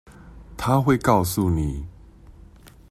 [0.57, 1.85] 她會告訴你